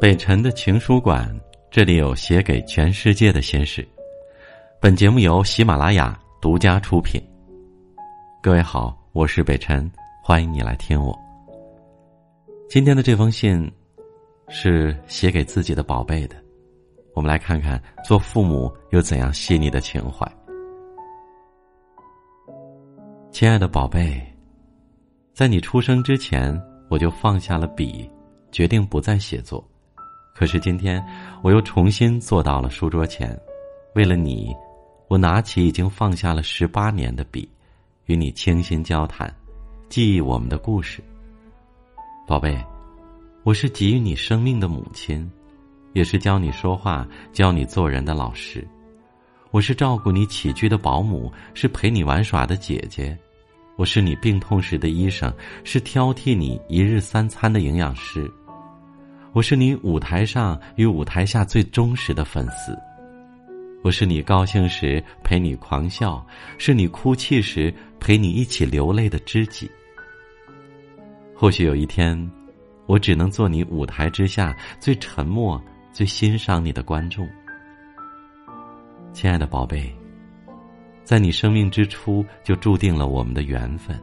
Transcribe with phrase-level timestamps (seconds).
[0.00, 1.28] 北辰的情书馆，
[1.72, 3.86] 这里有写给全世界的心事。
[4.80, 7.20] 本节目由喜马拉雅独家出品。
[8.40, 9.90] 各位好，我是北辰，
[10.22, 11.18] 欢迎你来听我。
[12.68, 13.68] 今天的这封信
[14.48, 16.36] 是写给自己的宝贝的，
[17.12, 20.24] 我们来看看做父母有怎样细腻的情怀。
[23.32, 24.22] 亲爱的宝贝，
[25.34, 26.56] 在你出生之前，
[26.88, 28.08] 我就放下了笔，
[28.52, 29.68] 决定不再写作。
[30.38, 31.04] 可是今天，
[31.42, 33.36] 我又重新坐到了书桌前，
[33.96, 34.54] 为了你，
[35.08, 37.50] 我拿起已经放下了十八年的笔，
[38.06, 39.34] 与你倾心交谈，
[39.88, 41.02] 记忆我们的故事。
[42.24, 42.56] 宝贝，
[43.42, 45.28] 我是给予你生命的母亲，
[45.92, 48.64] 也是教你说话、教你做人的老师。
[49.50, 53.18] 我是照顾你起居的保姆，是陪你玩耍的姐姐。
[53.74, 58.32] 我是你病痛时的医生，是挑剔你一日三餐的营养师。
[59.34, 62.76] 我是你舞台上与舞台下最忠实的粉丝，
[63.82, 66.26] 我是你高兴时陪你狂笑，
[66.56, 69.70] 是你哭泣时陪你一起流泪的知己。
[71.36, 72.18] 或许有一天，
[72.86, 75.62] 我只能做你舞台之下最沉默、
[75.92, 77.28] 最欣赏你的观众。
[79.12, 79.94] 亲爱的宝贝，
[81.04, 84.00] 在你生命之初就注定了我们的缘分。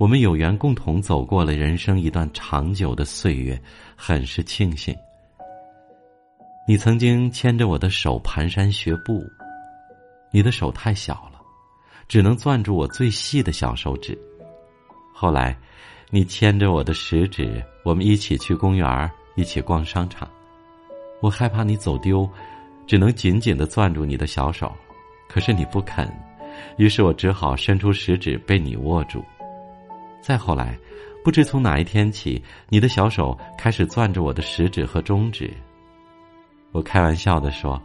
[0.00, 3.60] 我们有缘共同走过了人生一段长久的岁月，
[3.94, 4.96] 很是庆幸。
[6.66, 9.22] 你曾经牵着我的手蹒跚学步，
[10.30, 11.38] 你的手太小了，
[12.08, 14.18] 只能攥住我最细的小手指。
[15.12, 15.54] 后来，
[16.08, 20.26] 你牵着我的食指，我们一起去公园一起逛商场。
[21.20, 22.26] 我害怕你走丢，
[22.86, 24.74] 只能紧紧的攥住你的小手，
[25.28, 26.10] 可是你不肯，
[26.78, 29.22] 于是我只好伸出食指被你握住。
[30.20, 30.78] 再后来，
[31.24, 35.52] 不知从哪一天起，你的小手开始攥着我的食指和中指。
[36.72, 37.80] 我开玩笑的说：“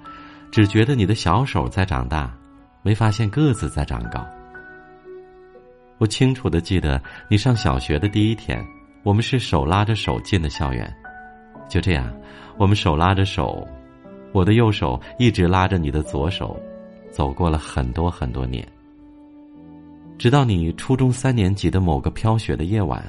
[0.52, 2.32] 只觉得你的小手在长大，
[2.84, 4.26] 没发现个子在长高。”
[5.98, 8.64] 我清楚的记得你上小学的第一天，
[9.02, 10.94] 我们是手拉着手进的校园。
[11.70, 12.14] 就这样，
[12.58, 13.66] 我们手拉着手，
[14.34, 16.60] 我的右手一直拉着你的左手，
[17.10, 18.68] 走过了很多很多年。
[20.18, 23.04] 直到你初中三年级的某个飘雪的夜晚，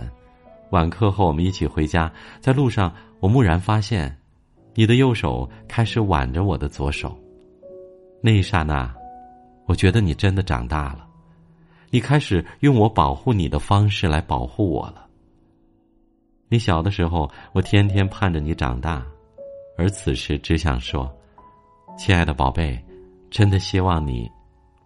[0.70, 4.14] 晚课后我们一起回家，在路上我蓦然发现，
[4.74, 7.16] 你的右手开始挽着我的左手。
[8.20, 8.92] 那一刹那，
[9.66, 11.06] 我觉得你真的长大了，
[11.90, 15.06] 你开始用我保护你的方式来保护我了。
[16.48, 19.04] 你小的时候，我天天盼着你长大，
[19.78, 21.08] 而此时只想说，
[21.96, 22.78] 亲爱的宝贝，
[23.30, 24.28] 真的希望你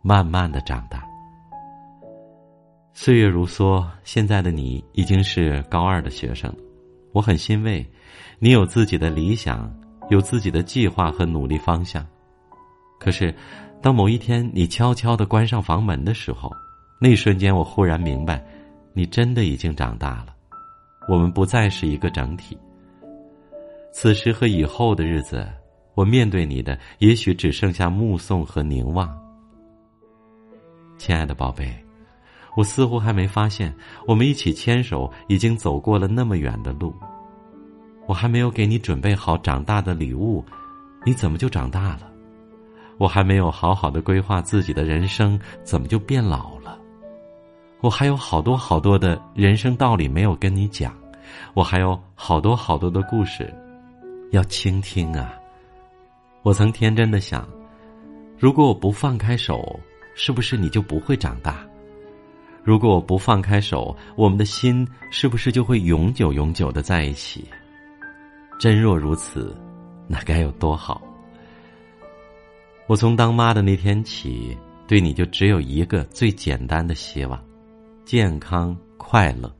[0.03, 1.10] 慢慢的长大。
[2.93, 6.55] 岁月如梭，现在的你已经是高二的学生，
[7.13, 7.87] 我很欣慰，
[8.39, 9.73] 你有自己的理想，
[10.11, 12.07] 有自己的计划和努力方向。
[12.99, 13.35] 可是，
[13.81, 16.51] 当某一天你悄悄的关上房门的时候，
[17.01, 18.45] 那一瞬间我忽然明白，
[18.93, 20.35] 你真的已经长大了，
[21.09, 22.59] 我们不再是一个整体。
[23.93, 25.49] 此时和以后的日子，
[25.95, 29.09] 我面对你的也许只剩下目送和凝望。
[30.99, 31.73] 亲爱的宝贝。
[32.57, 33.75] 我似乎还没发现，
[34.07, 36.95] 我们一起牵手已经走过了那么远的路。
[38.07, 40.45] 我还没有给你准备好长大的礼物，
[41.05, 42.11] 你怎么就长大了？
[42.99, 46.77] 我还没有好好的规划自己的人生，怎么就变老了？
[47.81, 50.93] 我还有好多好多的人生道理没有跟你讲，
[51.55, 53.51] 我还有好多好多的故事
[54.33, 55.33] 要倾听啊！
[56.43, 57.49] 我曾天真的想，
[58.39, 59.81] 如果我不放开手，
[60.15, 61.65] 是不是你就不会长大？
[62.71, 67.45] 如果我不放开手，我们的心是不是就会永久永久的在一起？
[68.61, 69.53] 真若如此，
[70.07, 71.03] 那该有多好！
[72.87, 77.43] 我从当妈的那天起，对你就只有一个最简单的希望：
[78.05, 79.53] 健康快乐。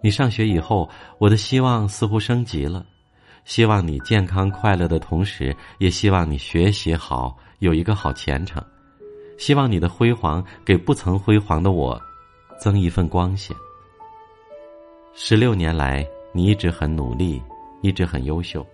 [0.00, 0.90] 你上学以后，
[1.20, 2.84] 我的希望似乎升级了，
[3.44, 8.60] 希望你健康快乐的同时，也希望你学习好，有一个好前程。
[9.36, 11.96] 希望你的辉煌给不曾辉煌的我，
[12.58, 13.56] 增一份光线。
[15.14, 17.42] 十六年来，你一直很努力，
[17.82, 18.66] 一直很优秀，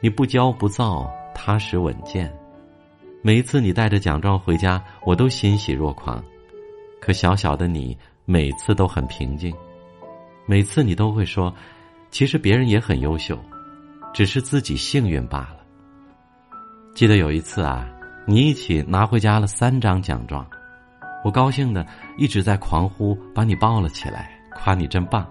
[0.00, 2.32] 你不骄不躁，踏实稳健。
[3.22, 6.22] 每一次你带着奖状回家，我都欣喜若狂。
[7.00, 9.54] 可小小的你，每次都很平静。
[10.46, 11.54] 每次你都会说
[12.10, 13.38] ：“其实别人也很优秀，
[14.12, 15.60] 只是自己幸运罢了。”
[16.94, 17.88] 记得有一次啊。
[18.26, 20.46] 你一起拿回家了三张奖状，
[21.22, 21.86] 我高兴的
[22.16, 25.26] 一直在狂呼，把你抱了起来，夸你真棒。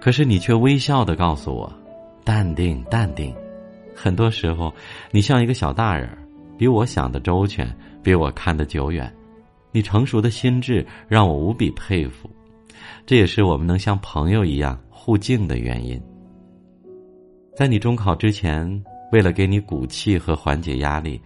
[0.00, 1.72] 可是你却微笑的告诉我，
[2.24, 3.34] 淡定，淡定。
[3.94, 4.72] 很多时候，
[5.10, 6.08] 你像一个小大人，
[6.58, 7.68] 比我想的周全，
[8.02, 9.12] 比我看得久远。
[9.72, 12.30] 你成熟的心智让我无比佩服，
[13.06, 16.00] 这也是我们能像朋友一样互敬的原因。
[17.56, 21.20] 在你中考之前，为了给你鼓气和缓解压力，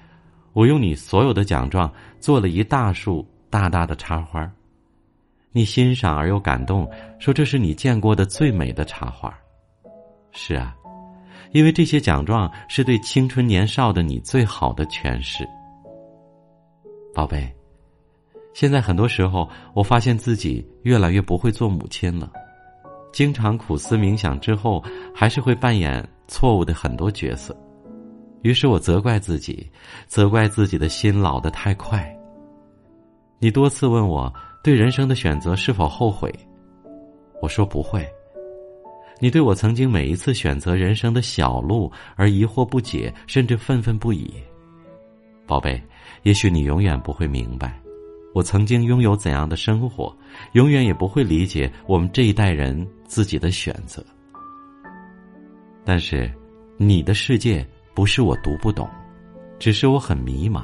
[0.52, 4.50] 我用你所有的奖状做了一大束大大的插花。
[5.52, 9.32] 你欣赏而又感动，说这是你见过的最美的插花。
[10.30, 10.76] 是啊，
[11.52, 15.48] 因为这些奖状是对青春年少的你最好的诠释。
[17.14, 17.50] 宝贝，
[18.52, 22.30] 现在很多时候，我发现自己越来越不会做母亲了。
[23.10, 24.84] 经常苦思冥想之后，
[25.14, 27.56] 还是会扮演错误的很多角色。
[28.43, 29.69] 于是我责怪自己，
[30.06, 32.08] 责怪自己的心老得太快。
[33.38, 34.32] 你多次问我
[34.62, 36.32] 对人生的选择是否后悔，
[37.40, 38.08] 我说不会。
[39.20, 44.32] 你对我曾经每一次选择人生的小路而疑惑不解，甚至愤愤不已。
[45.44, 45.82] 宝贝，
[46.23, 47.81] 也许你永远不会明白，
[48.34, 50.17] 我曾经拥有怎样的生活，
[50.52, 54.05] 永远也不会理解我们这一代人自己的选择。
[55.84, 56.31] 但是，
[56.76, 57.67] 你的世界
[57.98, 58.88] 不是我读不懂，
[59.58, 60.62] 只是我很迷茫，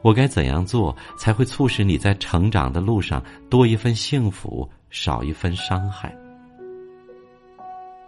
[0.00, 6.16] 我该怎样做才会促使你在成长的路上多一份幸福，少一份伤害？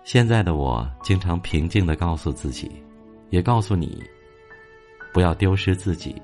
[0.02, 2.72] 现在的我经常平静的告诉自己，
[3.28, 4.02] 也告诉你，
[5.12, 6.16] 不要丢失自己，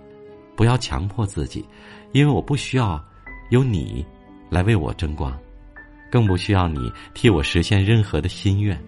[0.57, 1.63] 不要强迫自己，
[2.13, 2.99] 因为我不需要
[3.51, 4.03] 有你
[4.49, 5.39] 来为我争光，
[6.11, 8.83] 更不需要你替我实现任何的心愿。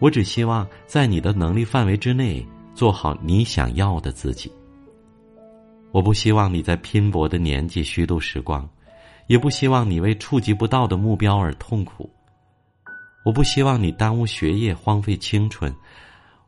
[0.00, 2.44] 我只希望在你的能力范围之内
[2.74, 4.50] 做好你想要的自己。
[5.92, 8.68] 我不希望你在拼搏的年纪虚度时光，
[9.26, 12.08] 也不希望你为触及不到的目标而痛苦。
[13.24, 15.74] 我不希望你耽误学业、荒废青春，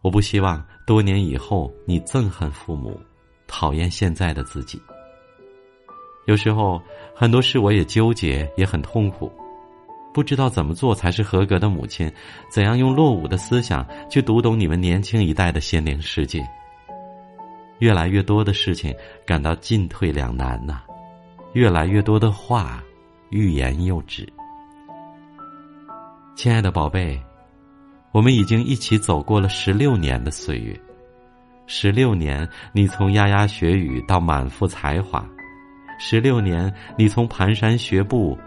[0.00, 2.99] 我不希望多年以后你憎恨父母、
[3.46, 4.81] 讨厌现在的自己。
[6.26, 6.81] 有时候
[7.14, 9.31] 很多事我也纠结，也很痛苦，
[10.12, 12.11] 不知道怎么做才是合格的母亲，
[12.50, 16.47] 怎样用落伍的思想去读懂你们年轻一代的心灵世界。
[17.79, 18.94] 越来越多的事情
[19.26, 20.82] 感到进退两难呐，
[21.55, 22.82] 越来越多的话
[23.31, 24.31] 欲言又止。
[26.37, 27.20] 亲爱的宝贝，
[28.12, 30.79] 我们已经一起走过了十六年的岁月，
[31.67, 35.26] 十六年，你从牙牙学语到满腹才华，
[35.99, 38.38] 十六年，你从蹒跚学步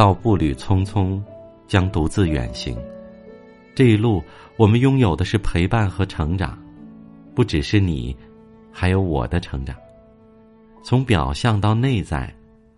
[0.00, 1.22] 到步履匆匆，
[1.66, 2.74] 将独自远行。
[3.74, 4.24] 这一路，
[4.56, 6.58] 我们拥有的是陪伴和成长，
[7.34, 8.16] 不只是你，
[8.72, 9.76] 还有我的成长，
[10.82, 12.34] 从表象到内在，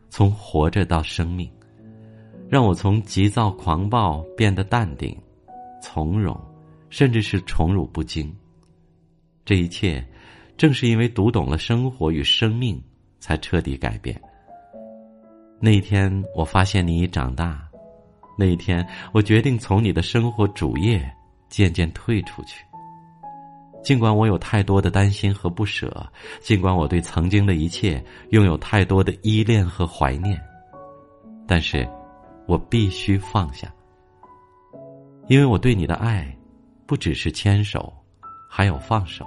[0.09, 1.49] 从活着到生命。
[2.49, 5.17] 让我从急躁狂暴变得淡定、
[5.81, 6.37] 从容，
[6.91, 8.35] 甚至是宠辱不惊。
[9.45, 10.05] 这一切，
[10.57, 12.83] 正是因为读懂了生活与生命，
[13.21, 14.21] 才彻底改变。
[15.63, 17.57] 那一天，我发现你已长大；
[18.37, 21.09] 那一天，我决定从你的生活主页
[21.49, 22.65] 渐渐退出去。
[23.83, 26.05] 尽管我有太多的担心和不舍，
[26.41, 30.39] 尽管我对曾经的一切拥有太多的依恋和怀念，
[31.47, 31.89] 但是。
[32.49, 33.73] 我必须放下，
[35.29, 36.37] 因为我对你的爱，
[36.87, 37.91] 不只是牵手，
[38.51, 39.25] 还有放手。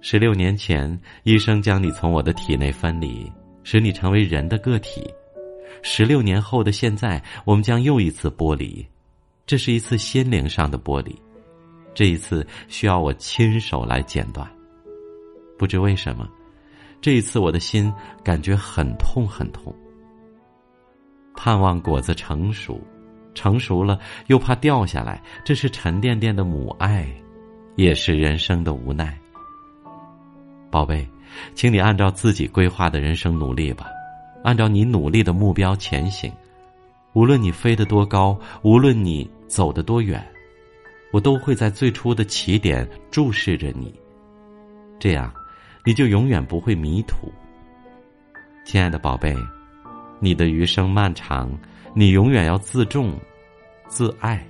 [0.00, 3.32] 十六年前，医生将你从我的体内分离，
[3.64, 5.12] 使你成为人的个体。
[5.82, 8.86] 十六年后的现在，我们将又一次剥离，
[9.44, 11.20] 这是一次心灵上的剥离，
[11.92, 14.48] 这一次需要我亲手来剪断。
[15.58, 16.28] 不知为什么，
[17.00, 17.92] 这一次我的心
[18.22, 19.74] 感觉很痛，很痛。
[21.36, 22.80] 盼望果子成熟，
[23.34, 27.06] 成熟了又怕掉下来，这是沉甸甸的母爱，
[27.76, 29.18] 也是人生的无奈。
[30.70, 31.06] 宝贝，
[31.54, 33.86] 请你按照自己规划的人生努力吧，
[34.42, 36.32] 按照你努力的目标前行。
[37.12, 40.24] 无论你飞得多高，无论你走得多远，
[41.12, 43.94] 我都会在最初的起点注视着你，
[44.98, 45.32] 这样，
[45.84, 47.32] 你就永远不会迷途。
[48.64, 49.36] 亲爱的宝贝。
[50.20, 51.50] 你的余生漫长，
[51.92, 53.18] 你永远要自重、
[53.88, 54.42] 自爱。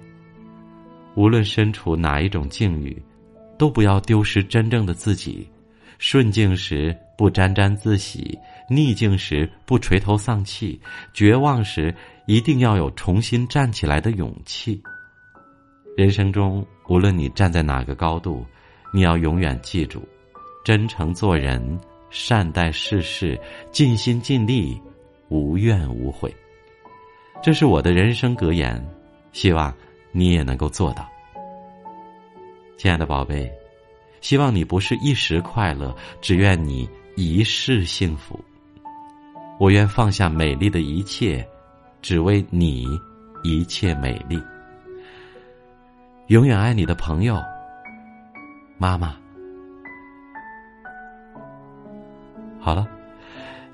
[1.16, 3.02] 无论身处哪一种境遇，
[3.58, 5.48] 都不要丢失真正的自己。
[6.06, 10.78] 顺境时不沾沾自喜，逆境时不垂头丧气，
[11.14, 11.94] 绝望时
[12.26, 14.78] 一定要有重新站起来的勇气。
[15.96, 18.44] 人生中，无论你站在哪个高度，
[18.92, 20.06] 你要永远记住：
[20.62, 21.80] 真诚做人，
[22.10, 23.40] 善待世事，
[23.72, 24.78] 尽心尽力。
[25.30, 26.30] 无怨无悔，
[27.42, 28.86] 这是我的人生格言，
[29.32, 29.74] 希望
[30.12, 31.08] 你也能够做到。
[32.76, 33.50] 亲爱的宝贝，
[34.24, 38.42] 希望你不是一时快乐，只愿你一世幸福。
[39.60, 41.46] 我愿放下美丽的一切，
[42.00, 42.86] 只为你
[43.42, 44.42] 一切美丽。
[46.28, 47.38] 永远爱你的朋友，
[48.78, 49.14] 妈妈。
[52.58, 52.88] 好了，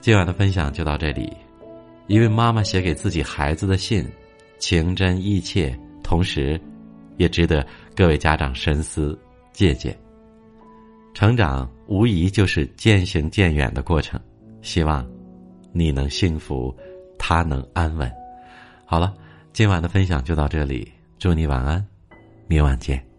[0.00, 1.33] 今晚的分享就到这里。
[2.09, 4.04] 一位妈妈写给自己孩子的信，
[4.59, 6.61] 情真意切，同时，
[7.19, 7.64] 也值得
[7.95, 9.16] 各位家长深思
[9.52, 9.97] 借鉴。
[11.12, 14.19] 成长无疑就是渐行渐远的过程，
[14.62, 15.07] 希望
[15.73, 16.75] 你能幸福，
[17.19, 18.11] 他能安稳。
[18.85, 19.14] 好了，
[19.52, 21.85] 今晚的分享就到这里，祝你晚安，
[22.47, 23.10] 明晚见。